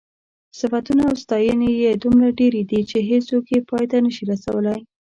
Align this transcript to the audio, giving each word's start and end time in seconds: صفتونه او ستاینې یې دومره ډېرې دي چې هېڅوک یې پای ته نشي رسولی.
صفتونه 0.59 1.01
او 1.09 1.13
ستاینې 1.23 1.69
یې 1.83 1.91
دومره 2.03 2.29
ډېرې 2.39 2.61
دي 2.69 2.81
چې 2.89 2.97
هېڅوک 3.09 3.45
یې 3.53 3.59
پای 3.69 3.85
ته 3.91 3.97
نشي 4.05 4.23
رسولی. 4.31 4.79